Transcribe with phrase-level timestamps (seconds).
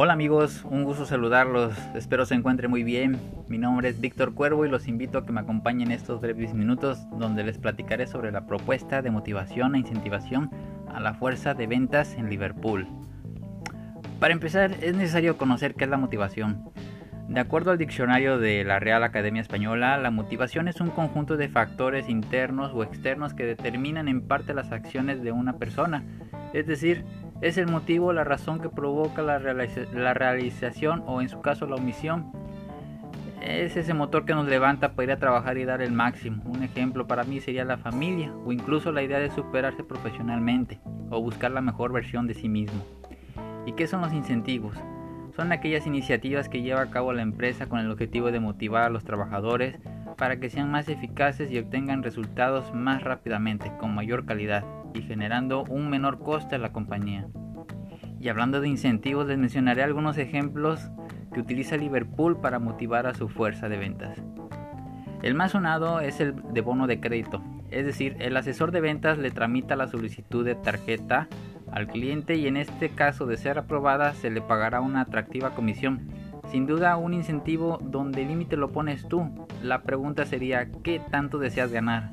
[0.00, 3.18] Hola amigos, un gusto saludarlos, espero se encuentren muy bien.
[3.48, 7.00] Mi nombre es Víctor Cuervo y los invito a que me acompañen estos breves minutos
[7.18, 10.52] donde les platicaré sobre la propuesta de motivación e incentivación
[10.94, 12.86] a la fuerza de ventas en Liverpool.
[14.20, 16.70] Para empezar, es necesario conocer qué es la motivación.
[17.26, 21.48] De acuerdo al diccionario de la Real Academia Española, la motivación es un conjunto de
[21.48, 26.04] factores internos o externos que determinan en parte las acciones de una persona,
[26.52, 27.04] es decir,
[27.40, 32.32] es el motivo, la razón que provoca la, realización o en su caso la omisión.
[33.40, 36.42] Es ese motor que nos levanta para ir a trabajar y dar el máximo.
[36.44, 41.22] Un ejemplo para mí sería la familia o incluso la idea de superarse profesionalmente o
[41.22, 42.82] buscar la mejor versión de sí mismo.
[43.64, 44.76] ¿Y qué son los incentivos?
[45.36, 48.90] Son aquellas iniciativas que lleva a cabo la empresa con el objetivo de motivar a
[48.90, 49.78] los trabajadores
[50.16, 55.64] para que sean más eficaces y obtengan resultados más rápidamente, con mayor calidad y generando
[55.64, 57.26] un menor coste a la compañía.
[58.20, 60.90] Y hablando de incentivos, les mencionaré algunos ejemplos
[61.32, 64.22] que utiliza Liverpool para motivar a su fuerza de ventas.
[65.22, 69.18] El más sonado es el de bono de crédito, es decir, el asesor de ventas
[69.18, 71.28] le tramita la solicitud de tarjeta
[71.70, 76.08] al cliente y en este caso de ser aprobada se le pagará una atractiva comisión.
[76.50, 79.46] Sin duda un incentivo donde el límite lo pones tú.
[79.62, 82.12] La pregunta sería ¿qué tanto deseas ganar?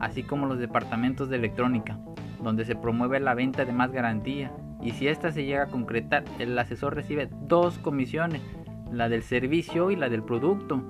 [0.00, 1.98] Así como los departamentos de electrónica
[2.42, 4.52] donde se promueve la venta de más garantía.
[4.82, 8.42] Y si esta se llega a concretar, el asesor recibe dos comisiones,
[8.90, 10.82] la del servicio y la del producto.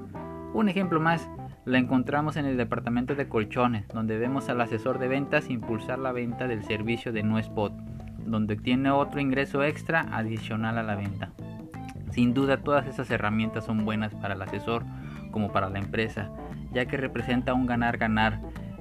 [0.55, 1.29] Un ejemplo más,
[1.65, 6.13] la encontramos en el departamento de colchones, donde vemos al asesor de ventas impulsar la
[6.13, 7.73] venta del servicio de No Spot,
[8.25, 11.31] donde tiene otro ingreso extra adicional a la venta.
[12.13, 14.85] Sin duda todas esas herramientas son buenas para el asesor
[15.31, 16.31] como para la empresa,
[16.73, 18.41] ya que representa un ganar-ganar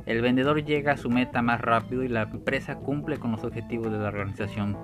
[0.10, 3.92] el vendedor llega a su meta más rápido y la empresa cumple con los objetivos
[3.92, 4.76] de la organización.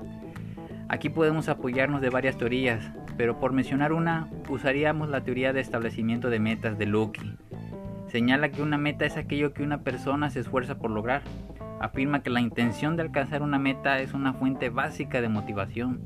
[0.87, 6.29] Aquí podemos apoyarnos de varias teorías, pero por mencionar una, usaríamos la teoría de establecimiento
[6.29, 7.37] de metas de Loki.
[8.07, 11.23] Señala que una meta es aquello que una persona se esfuerza por lograr.
[11.79, 16.01] Afirma que la intención de alcanzar una meta es una fuente básica de motivación.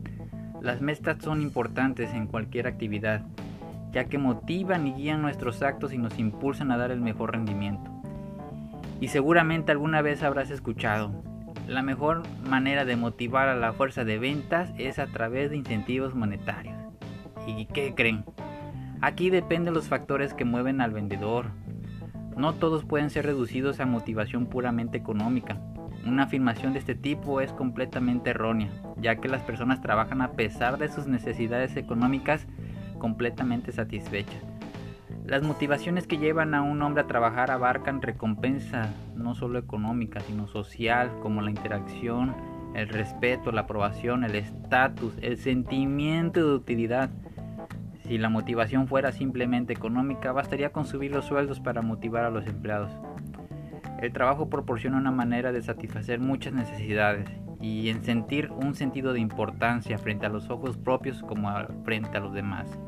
[0.62, 3.26] Las metas son importantes en cualquier actividad,
[3.92, 7.99] ya que motivan y guían nuestros actos y nos impulsan a dar el mejor rendimiento.
[9.00, 11.24] Y seguramente alguna vez habrás escuchado,
[11.68, 16.16] la mejor manera de motivar a la fuerza de ventas es a través de incentivos
[16.16, 16.76] monetarios.
[17.48, 18.26] ¿Y qué creen?
[19.02, 21.52] Aquí dependen los factores que mueven al vendedor.
[22.36, 25.62] No todos pueden ser reducidos a motivación puramente económica.
[26.06, 30.78] Una afirmación de este tipo es completamente errónea, ya que las personas trabajan a pesar
[30.78, 32.48] de sus necesidades económicas
[32.98, 34.44] completamente satisfechas.
[35.30, 40.48] Las motivaciones que llevan a un hombre a trabajar abarcan recompensa no solo económica, sino
[40.48, 42.36] social, como la interacción,
[42.74, 47.12] el respeto, la aprobación, el estatus, el sentimiento de utilidad.
[48.08, 52.48] Si la motivación fuera simplemente económica, bastaría con subir los sueldos para motivar a los
[52.48, 52.90] empleados.
[54.02, 57.30] El trabajo proporciona una manera de satisfacer muchas necesidades
[57.62, 61.52] y en sentir un sentido de importancia frente a los ojos propios como
[61.84, 62.80] frente a los demás.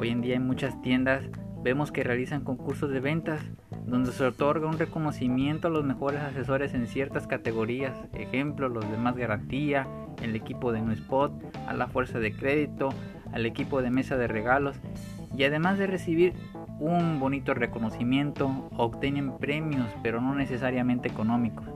[0.00, 1.24] Hoy en día en muchas tiendas
[1.64, 3.42] vemos que realizan concursos de ventas
[3.84, 8.96] donde se otorga un reconocimiento a los mejores asesores en ciertas categorías, ejemplo los de
[8.96, 9.88] más garantía,
[10.22, 11.32] el equipo de no spot,
[11.66, 12.90] a la fuerza de crédito,
[13.32, 14.76] al equipo de mesa de regalos
[15.36, 16.32] y además de recibir
[16.78, 21.66] un bonito reconocimiento obtienen premios pero no necesariamente económicos.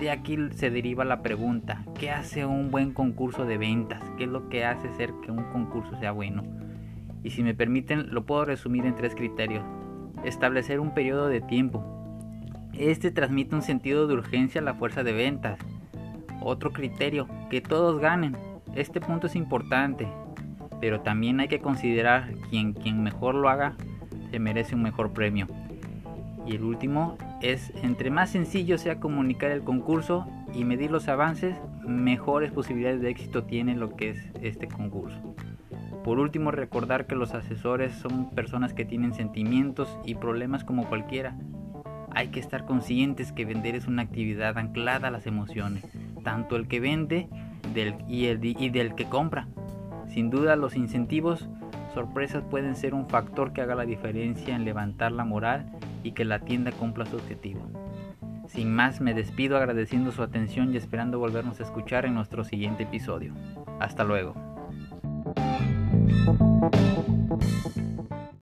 [0.00, 4.02] De aquí se deriva la pregunta, ¿qué hace un buen concurso de ventas?
[4.16, 6.63] ¿Qué es lo que hace ser que un concurso sea bueno?
[7.24, 9.64] Y si me permiten lo puedo resumir en tres criterios.
[10.22, 11.82] Establecer un periodo de tiempo.
[12.74, 15.58] Este transmite un sentido de urgencia a la fuerza de ventas.
[16.40, 18.36] Otro criterio, que todos ganen.
[18.74, 20.06] Este punto es importante,
[20.80, 23.74] pero también hay que considerar quien quien mejor lo haga
[24.30, 25.48] se merece un mejor premio.
[26.46, 31.56] Y el último es, entre más sencillo sea comunicar el concurso y medir los avances,
[31.86, 35.34] mejores posibilidades de éxito tiene lo que es este concurso.
[36.04, 41.34] Por último, recordar que los asesores son personas que tienen sentimientos y problemas como cualquiera.
[42.10, 45.82] Hay que estar conscientes que vender es una actividad anclada a las emociones,
[46.22, 47.28] tanto el que vende
[47.72, 49.48] del, y, el, del que compra.
[50.08, 51.48] Sin duda los incentivos,
[51.94, 55.72] sorpresas pueden ser un factor que haga la diferencia en levantar la moral
[56.02, 57.62] y que la tienda cumpla su objetivo.
[58.46, 62.82] Sin más, me despido agradeciendo su atención y esperando volvernos a escuchar en nuestro siguiente
[62.82, 63.32] episodio.
[63.80, 64.53] Hasta luego.
[66.22, 66.40] Thank
[66.74, 66.93] you.